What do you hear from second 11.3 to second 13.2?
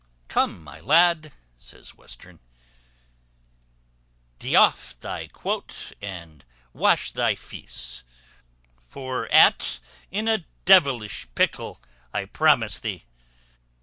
pickle, I promise thee.